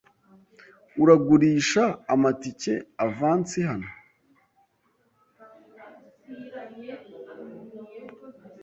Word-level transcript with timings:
Uragurisha 1.01 1.83
amatike 2.13 2.73
avansi 3.05 3.59
hano? 3.69 3.89